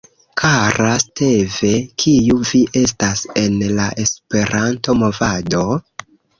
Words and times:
Kara 0.41 0.93
Steve, 1.03 1.71
kiu 2.05 2.39
vi 2.53 2.63
estas 2.83 3.23
en 3.45 3.63
la 3.77 3.87
Esperanto-movado? 4.07 5.65